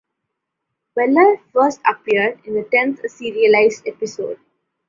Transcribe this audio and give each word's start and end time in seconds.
Weller 0.95 1.37
first 1.53 1.79
appeared 1.87 2.39
in 2.45 2.55
the 2.55 2.63
tenth 2.71 3.03
serialised 3.03 3.83
episode. 3.87 4.39